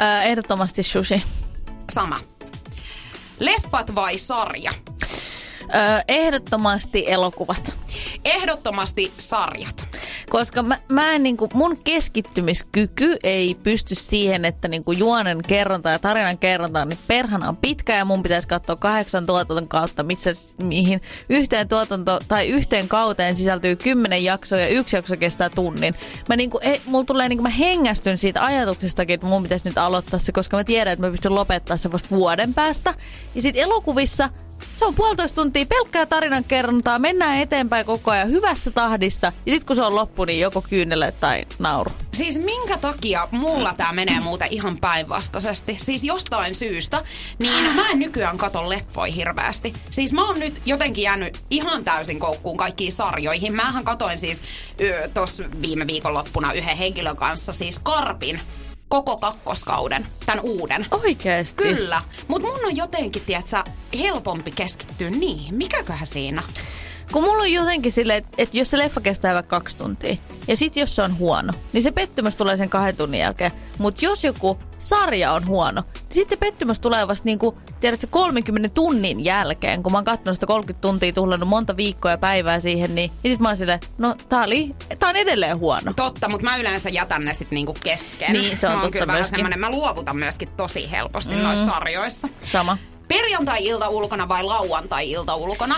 [0.00, 1.22] Öö, ehdottomasti sushi.
[1.92, 2.20] Sama.
[3.38, 4.72] Leffat vai sarja?
[5.62, 7.74] Öö, ehdottomasti elokuvat.
[8.24, 9.88] Ehdottomasti sarjat.
[10.30, 15.98] Koska mä, mä en niinku, mun keskittymiskyky ei pysty siihen, että niinku juonen kerronta ja
[15.98, 20.30] tarinan kerronta on niin perhana on pitkä ja mun pitäisi katsoa kahdeksan tuotanton kautta, missä,
[20.62, 25.94] mihin yhteen tuotanto tai yhteen kauteen sisältyy kymmenen jaksoa ja yksi jakso kestää tunnin.
[26.28, 30.20] Mä niinku, ei, mulla tulee niinku, mä hengästyn siitä ajatuksestakin, että mun pitäisi nyt aloittaa
[30.20, 32.94] se, koska mä tiedän, että mä pystyn lopettaa se vasta vuoden päästä.
[33.34, 34.30] Ja sit elokuvissa
[34.76, 39.26] se on puolitoista tuntia pelkkää tarinan kerrontaa, mennään eteenpäin koko ajan hyvässä tahdissa.
[39.46, 41.92] Ja sitten kun se on loppu, niin joko kyynele tai nauru.
[42.14, 45.76] Siis minkä takia mulla tää menee muuten ihan päinvastaisesti?
[45.78, 47.02] Siis jostain syystä,
[47.38, 49.74] niin mä en nykyään kato leffoi hirveästi.
[49.90, 53.54] Siis mä oon nyt jotenkin jäänyt ihan täysin koukkuun kaikkiin sarjoihin.
[53.54, 54.42] Mähän katoin siis
[55.14, 58.40] tuossa viime viikonloppuna yhden henkilön kanssa siis Karpin
[58.90, 60.86] koko kakkoskauden, tämän uuden.
[60.90, 61.62] Oikeesti?
[61.62, 63.64] Kyllä, mutta mun on jotenkin, tiedätkö,
[63.98, 65.54] helpompi keskittyä niihin.
[65.54, 66.42] Mikäköhän siinä?
[67.12, 70.16] Kun mulla on jotenkin silleen, että, että jos se leffa kestää vaikka kaksi tuntia,
[70.48, 73.52] ja sit jos se on huono, niin se pettymys tulee sen kahden tunnin jälkeen.
[73.78, 78.68] Mutta jos joku sarja on huono, niin sit se pettymys tulee vasta niinku, tiedätkö, 30
[78.68, 82.94] tunnin jälkeen, kun mä oon katsonut sitä 30 tuntia, tuhlannut monta viikkoa ja päivää siihen,
[82.94, 85.92] niin ja sit mä oon silleen, no tää, oli, tää on edelleen huono.
[85.96, 88.32] Totta, mutta mä yleensä jätän ne sitten niinku kesken.
[88.32, 89.60] Niin, se on mä totta kyllä myöskin.
[89.60, 91.42] mä luovutan myöskin tosi helposti mm.
[91.42, 92.28] noissa sarjoissa.
[92.40, 92.78] Sama.
[93.08, 95.76] Perjantai-ilta ulkona vai lauantai-ilta ulkona?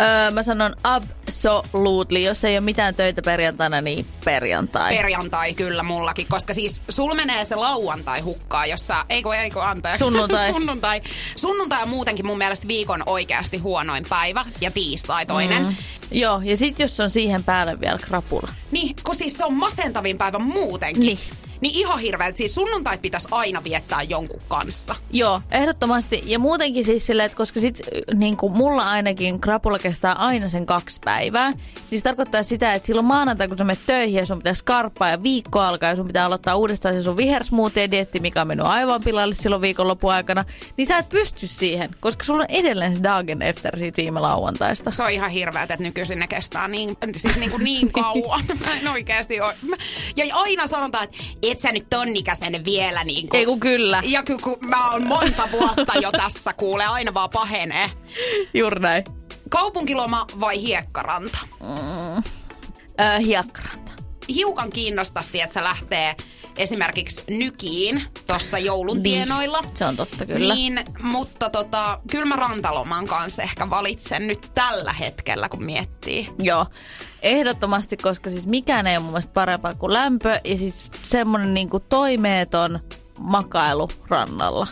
[0.00, 2.18] Öö, mä sanon absolutely.
[2.18, 4.96] Jos ei ole mitään töitä perjantaina, niin perjantai.
[4.96, 9.98] Perjantai kyllä mullakin, koska siis sul menee se lauantai hukkaa, jossa, eikö, eikö, anteeksi.
[9.98, 10.48] Sunnuntai.
[10.52, 11.02] sunnuntai.
[11.36, 15.62] Sunnuntai on muutenkin mun mielestä viikon oikeasti huonoin päivä ja tiistai toinen.
[15.62, 15.76] Mm.
[16.10, 18.48] Joo, ja sit jos on siihen päälle vielä krapula.
[18.70, 21.02] Niin, kun siis se on masentavin päivä muutenkin.
[21.02, 21.18] Niin.
[21.60, 24.94] Niin ihan hirveä, siis sunnuntait pitäisi aina viettää jonkun kanssa.
[25.10, 26.22] Joo, ehdottomasti.
[26.26, 27.80] Ja muutenkin siis silleen, että koska sit
[28.14, 31.52] niin kuin mulla ainakin krapula kestää aina sen kaksi päivää,
[31.90, 35.10] niin se tarkoittaa sitä, että silloin maanantai, kun sä menet töihin ja sun pitää skarppaa
[35.10, 39.02] ja viikko alkaa ja sun pitää aloittaa uudestaan se sun vihersmoothie-dietti, mikä on mennyt aivan
[39.04, 40.44] pilalle silloin viikonlopun aikana,
[40.76, 44.90] niin sä et pysty siihen, koska sulla on edelleen se dagen efter siitä viime lauantaista.
[44.90, 48.44] Se on ihan hirveä, että nykyisin ne kestää niin, siis niin, kuin niin kauan.
[48.66, 49.54] Mä en oikeasti ole.
[50.16, 51.16] Ja aina sanotaan, että
[51.50, 53.38] et sä nyt ton ikäisen vielä niin kuin.
[53.38, 54.02] Ei kun kyllä.
[54.04, 57.90] Ja kun, kun mä oon monta vuotta jo tässä, kuule, aina vaan pahenee.
[58.54, 59.04] Juuri näin.
[59.48, 61.38] Kaupunkiloma vai hiekkaranta?
[63.00, 63.92] Öö, hiekkaranta.
[64.28, 66.16] Hiukan kiinnostaisi, että se lähtee
[66.58, 69.62] esimerkiksi nykiin tuossa joulun tienoilla.
[69.74, 70.54] Se on totta kyllä.
[70.54, 76.28] Niin, mutta tota, kyllä mä rantaloman kanssa ehkä valitsen nyt tällä hetkellä, kun miettii.
[76.38, 76.66] Joo,
[77.22, 81.80] ehdottomasti, koska siis mikään ei ole mun mielestä parempaa kuin lämpö ja siis semmonen niinku
[81.80, 82.80] toimeeton
[83.18, 84.66] makailu rannalla.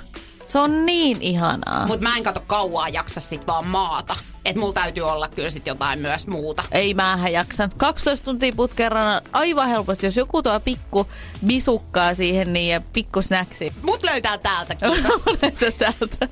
[0.48, 1.86] Se on niin ihanaa.
[1.86, 4.16] Mutta mä en kato kauaa jaksa sit vaan maata.
[4.46, 6.62] Et mulla täytyy olla kyllä sit jotain myös muuta.
[6.72, 7.70] Ei mähän jaksan.
[7.76, 10.06] 12 tuntia putkeen rannalla aivan helposti.
[10.06, 11.06] Jos joku tuo pikku
[11.46, 13.72] bisukkaa siihen niin ja pikku snacksi.
[13.82, 15.22] Mut löytää täältä, kiitos.
[15.26, 16.28] Olette täältä.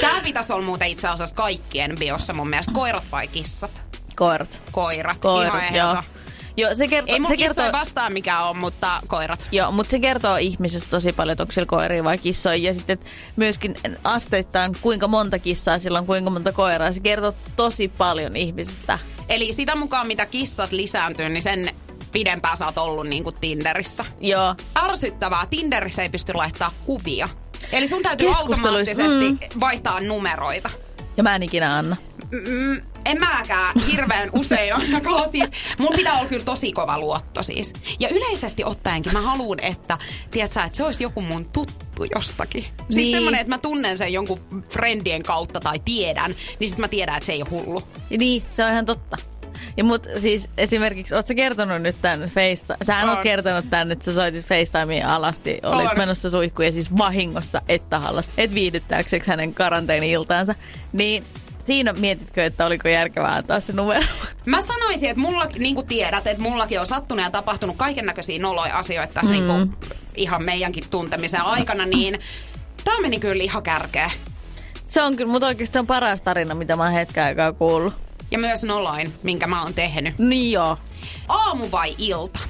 [0.00, 2.72] Tää pitäisi olla muuten itse asiassa kaikkien biossa mun mielestä.
[2.72, 3.82] Koirat vai kissat?
[4.16, 4.62] Koirat.
[4.72, 5.18] Koirat.
[5.18, 6.02] Koirat, Ihan joo.
[6.58, 9.46] Joo, se kertoo, Ei mun se kertoo, vastaan mikä on, mutta koirat.
[9.52, 12.56] Joo, mutta se kertoo ihmisestä tosi paljon, että onko sillä koiria vai kissoja.
[12.56, 12.98] Ja sitten
[13.36, 16.92] myöskin asteittain, kuinka monta kissaa sillä on, kuinka monta koiraa.
[16.92, 18.98] Se kertoo tosi paljon ihmisestä.
[19.28, 21.70] Eli sitä mukaan mitä kissat lisääntyy, niin sen
[22.12, 24.04] pidempään sä oot ollut niin kuin Tinderissä.
[24.20, 27.28] Joo, Ärsyttävää, Tinderissä ei pysty laittaa kuvia.
[27.72, 30.70] Eli sun täytyy automaattisesti vaihtaa numeroita.
[31.16, 31.96] ja mä en ikinä anna.
[32.30, 35.30] Mm, en mäkään hirveän usein ainakaan.
[35.30, 37.72] Siis, mun pitää olla kyllä tosi kova luotto siis.
[38.00, 39.98] Ja yleisesti ottaenkin mä haluan, että,
[40.30, 42.62] tiedätkö, että se olisi joku mun tuttu jostakin.
[42.64, 43.16] Siis Niin.
[43.16, 44.40] semmoinen, että mä tunnen sen jonkun
[44.70, 47.82] friendien kautta tai tiedän, niin sitten mä tiedän, että se ei ole hullu.
[48.18, 49.16] Niin, se on ihan totta.
[49.76, 52.76] Ja mut siis esimerkiksi, ootko sä kertonut nyt tän FaceTime?
[52.86, 53.08] Sä On.
[53.08, 55.98] oot kertonut tän, että sä soitit FaceTimeen alasti, olit On.
[55.98, 60.54] menossa suihkuun ja siis vahingossa et tahallasta, et viihdyttääkseksi hänen karanteeni-iltaansa.
[60.92, 61.24] Niin
[61.68, 64.04] siinä mietitkö, että oliko järkevää antaa se numero?
[64.44, 68.42] Mä sanoisin, että mulla, niin kuin tiedät, että mullakin on sattunut ja tapahtunut kaiken näköisiä
[68.42, 69.38] noloja asioita tässä mm.
[69.38, 69.76] niin kuin,
[70.16, 72.20] ihan meidänkin tuntemisen aikana, niin
[72.84, 74.10] tämä meni kyllä ihan kärkeä.
[74.88, 77.94] Se on kyllä, mutta oikeasti se on paras tarina, mitä mä oon hetken aikaa kuullut.
[78.30, 80.18] Ja myös noloin, minkä mä oon tehnyt.
[80.18, 80.78] Niin joo.
[81.28, 82.40] Aamu vai ilta?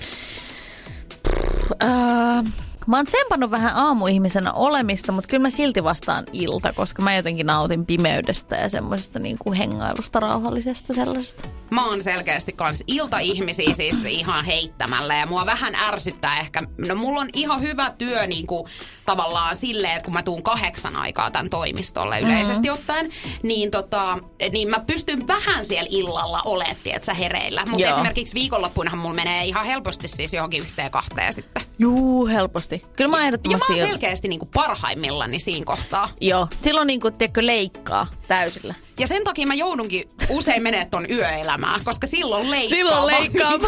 [1.83, 1.89] Öö,
[2.89, 7.47] mä oon tsempannut vähän aamuihmisenä olemista, mutta kyllä mä silti vastaan ilta, koska mä jotenkin
[7.47, 11.49] nautin pimeydestä ja semmoisesta niin kuin hengailusta, rauhallisesta sellaisesta.
[11.71, 16.63] Mä oon selkeästi kans iltaihmisiä siis ihan heittämällä ja mua vähän ärsyttää ehkä.
[16.89, 18.65] No mulla on ihan hyvä työ niin kuin,
[19.07, 23.11] tavallaan silleen, että kun mä tuun kahdeksan aikaa tämän toimistolle yleisesti ottaen,
[23.43, 24.19] niin, tota,
[24.53, 27.67] niin mä pystyn vähän siellä illalla että sä hereillä.
[27.67, 31.63] Mutta esimerkiksi viikonloppuinahan mulla menee ihan helposti siis johonkin yhteen kahteen sitten.
[31.79, 32.78] Juu, helposti.
[32.97, 33.73] Kyllä mä oon Ja mä ehdottomasti...
[33.73, 36.11] oon selkeästi niin kuin parhaimmillani siinä kohtaa.
[36.21, 38.75] Joo, silloin niin kuin, tiedätkö, leikkaa täysillä.
[38.99, 42.77] Ja sen takia mä joudunkin usein menee ton yöelämään, koska silloin leikkaa.
[42.79, 43.53] Silloin leikkaa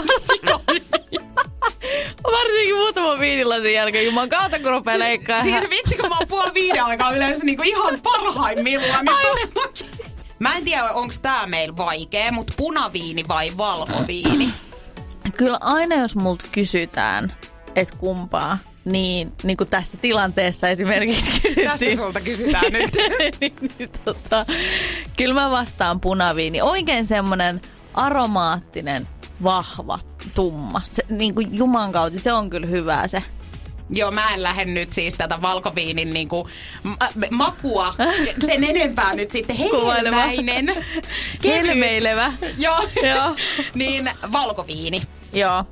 [2.33, 5.43] Varsinkin muutaman viinilasin jälkeen, juman kautta kun rupeaa leikkaa.
[5.43, 9.05] Siis vitsi, kun mä oon puoli viiden aikaa yleensä niinku ihan parhaimmillaan.
[9.05, 9.49] Niin.
[10.39, 14.51] Mä en tiedä, onko tää meillä vaikea, mutta punaviini vai valkoviini?
[15.37, 17.35] Kyllä aina jos multa kysytään,
[17.77, 18.59] että kumpaa,
[18.93, 21.69] niin, niin kuin tässä tilanteessa esimerkiksi kysyttiin.
[21.69, 22.91] Tässä sulta kysytään nyt.
[23.41, 24.47] niin, niin, tota,
[25.17, 26.63] kyllä mä vastaan punaviini.
[26.63, 27.61] Oikein semmonen
[27.95, 29.09] aromaattinen,
[29.43, 29.99] vahva,
[30.35, 30.83] tumma.
[30.93, 33.23] Se, niin kuin Juman kautta, se on kyllä hyvää se.
[33.93, 36.49] Joo, mä en lähde nyt siis tätä valkoviinin niinku
[36.83, 37.95] ma- makua
[38.47, 40.67] sen enempää nyt sitten hedelmäinen.
[41.45, 42.33] Helmeilevä.
[42.59, 42.89] Joo.
[43.03, 43.37] Joo.
[43.75, 45.03] niin valkoviini.
[45.33, 45.65] Joo.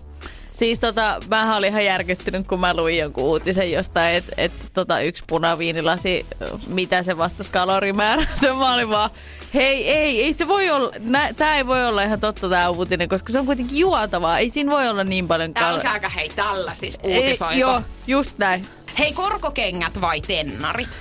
[0.58, 5.00] Siis tota, mä olin ihan järkyttynyt, kun mä luin jonkun uutisen jostain, että et, tota,
[5.00, 6.26] yksi punaviinilasi,
[6.66, 8.26] mitä se vastasi kalorimäärä.
[8.58, 9.10] Mä olin vaan,
[9.54, 13.08] hei, ei, ei se voi olla, nä, tää ei voi olla ihan totta tää uutinen,
[13.08, 14.38] koska se on kuitenkin juotavaa.
[14.38, 15.88] Ei siinä voi olla niin paljon kaloreita.
[15.88, 17.60] Älkääkä hei tällaisista uutisoiko.
[17.60, 18.66] Joo, just näin.
[18.98, 20.98] Hei, korkokengät vai tennarit?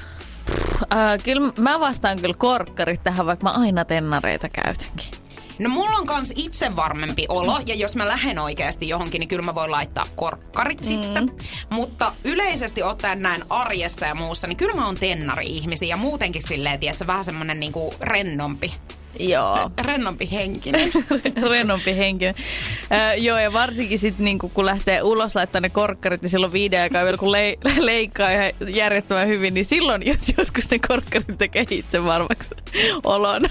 [0.93, 5.16] Äh, kyllä mä vastaan kyllä korkkarit tähän, vaikka mä aina tennareita käytänkin.
[5.60, 9.41] No mulla on kans itse varmempi olo, ja jos mä lähden oikeasti johonkin, niin kyllä
[9.43, 10.88] mä voin laittaa korkkarit mm.
[10.88, 11.32] sitten.
[11.70, 16.80] Mutta yleisesti ottaen näin arjessa ja muussa, niin kyllä mä oon tennari-ihmisiä, ja muutenkin silleen,
[16.80, 18.74] tiedätkö, vähän semmonen niinku rennompi,
[19.19, 19.71] Joo.
[19.82, 20.91] rennompi henkinen.
[21.49, 22.36] rennompi henkinen.
[22.91, 26.82] Öö, joo, ja varsinkin sitten niinku, kun lähtee ulos laittaa ne korkkarit, niin silloin viiden
[26.82, 31.65] aikaa vielä kun le- leikkaa ihan järjettömän hyvin, niin silloin, jos joskus ne korkkarit tekee
[31.69, 32.49] itse varmaksi
[33.03, 33.41] olon.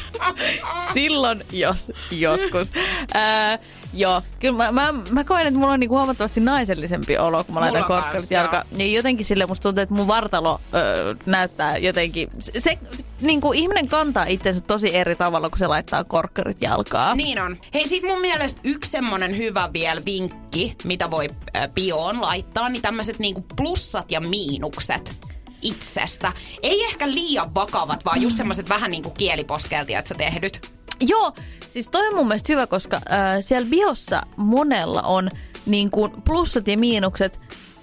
[0.94, 2.68] silloin, jos joskus.
[3.14, 3.58] Öö,
[3.98, 7.60] joo, kyllä mä, mä, mä koen, että mulla on niinku huomattavasti naisellisempi olo, kun mä
[7.60, 8.66] laitan korkkarit jalkaan.
[8.70, 12.28] Niin jotenkin sille musta tuntuu, että mun vartalo öö, näyttää jotenkin...
[12.38, 12.78] Se, se
[13.20, 17.16] niin kuin ihminen kantaa itsensä tosi eri tavalla, kun se laittaa korkkarit jalkaan.
[17.16, 17.56] Niin on.
[17.74, 22.82] Hei, sit mun mielestä yksi semmonen hyvä vielä vinkki, mitä voi äh, bioon laittaa, niin
[22.82, 25.26] tämmöiset niinku plussat ja miinukset
[25.62, 26.32] itsestä.
[26.62, 30.75] Ei ehkä liian vakavat, vaan just semmoiset vähän niinku kieliposkelti, että sä tehdyt.
[31.00, 31.32] Joo,
[31.68, 35.28] siis toi on mun mielestä hyvä, koska äh, siellä biossa monella on
[35.66, 37.40] niin kuin plussat ja miinukset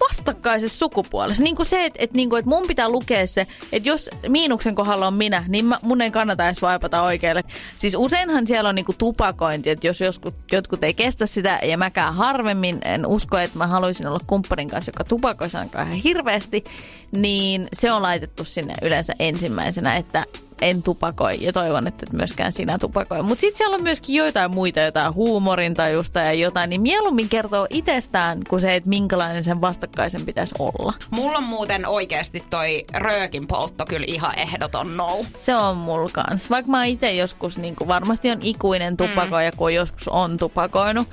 [0.10, 1.44] vastakkaisessa sukupuolessa.
[1.44, 4.76] Niin kuin se, että et, niin kuin, et mun pitää lukea se, että jos miinuksen
[4.76, 7.44] kohdalla on minä, niin mä, mun ei kannata edes vaipata oikealle.
[7.78, 11.78] Siis useinhan siellä on niin kuin tupakointi, että jos joskus, jotkut ei kestä sitä ja
[11.78, 16.64] mäkään harvemmin, en usko, että mä haluaisin olla kumppanin kanssa, joka tupakoisi ihan hirveästi,
[17.12, 20.26] niin se on laitettu sinne yleensä ensimmäisenä, että
[20.64, 23.24] en tupakoi ja toivon, että et myöskään sinä tupakoi.
[23.24, 28.42] Mutta sitten siellä on myöskin joitain muita, jotain huumorintajusta ja jotain, niin mieluummin kertoo itsestään
[28.50, 30.94] kuin se, että minkälainen sen vastakkaisen pitäisi olla.
[31.10, 35.26] Mulla on muuten oikeasti toi röökin poltto kyllä ihan ehdoton no.
[35.38, 36.50] Se on mulla kanssa.
[36.50, 39.58] Vaikka mä itse joskus, niin kuin, varmasti on ikuinen tupakoija, mm.
[39.58, 41.08] kun joskus on tupakoinut.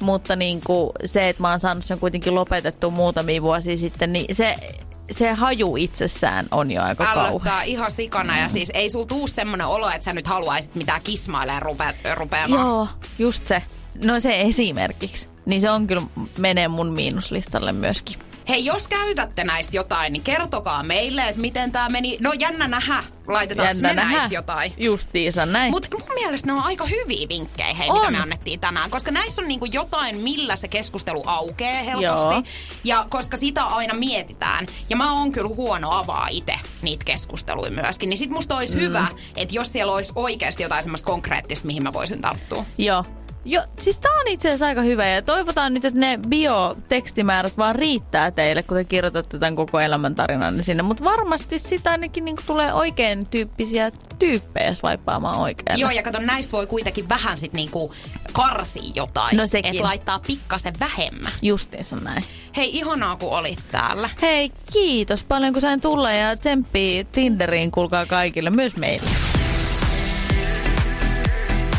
[0.00, 4.34] Mutta niin kuin, se, että mä oon saanut sen kuitenkin lopetettua muutamia vuosia sitten, niin
[4.34, 4.56] se,
[5.10, 7.30] se haju itsessään on jo aika kauhea.
[7.30, 11.00] Ällöttää ihan sikana ja siis ei sul tuu semmonen olo, että sä nyt haluaisit mitään
[11.02, 12.66] kismailemaan rupe- rupeamaan.
[12.66, 13.62] Joo, just se.
[14.04, 15.28] No se esimerkiksi.
[15.46, 16.02] Niin se on kyllä,
[16.38, 18.29] menee mun miinuslistalle myöskin.
[18.48, 22.18] Hei, jos käytätte näistä jotain, niin kertokaa meille, että miten tämä meni.
[22.20, 24.16] No jännä nähdä, laitetaanko Jännä me nähdä.
[24.16, 24.72] näistä jotain.
[24.78, 25.70] Justiinsa näin.
[25.70, 27.98] Mutta mun mielestä ne on aika hyviä vinkkejä, hei, On.
[27.98, 28.90] mitä me annettiin tänään.
[28.90, 32.34] Koska näissä on niinku jotain, millä se keskustelu aukeaa helposti.
[32.34, 32.42] Joo.
[32.84, 34.66] Ja koska sitä aina mietitään.
[34.90, 38.10] Ja mä oon kyllä huono avaa itse niitä keskusteluja myöskin.
[38.10, 38.80] Niin sit musta olisi mm.
[38.80, 42.64] hyvä, että jos siellä olisi oikeasti jotain semmoista konkreettista, mihin mä voisin tarttua.
[42.78, 43.04] Joo.
[43.44, 47.74] Jo, siis tää on itse asiassa aika hyvä ja toivotaan nyt, että ne biotekstimäärät vaan
[47.74, 50.82] riittää teille, kun te kirjoitatte tämän koko elämäntarinanne sinne.
[50.82, 55.80] Mutta varmasti sitä ainakin niinku tulee oikein tyyppisiä tyyppejä swipaamaan oikein.
[55.80, 57.94] Joo, ja kato, näistä voi kuitenkin vähän sit niinku
[58.32, 59.36] karsia jotain.
[59.36, 59.70] No sekin.
[59.70, 61.32] Että laittaa pikkasen vähemmän.
[61.42, 62.24] Justiinsa näin.
[62.56, 64.10] Hei, ihanaa kun olit täällä.
[64.22, 69.10] Hei, kiitos paljon kun sain tulla ja tsemppii Tinderiin, kuulkaa kaikille, myös meille.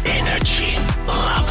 [0.06, 0.66] Energy
[1.08, 1.51] Love.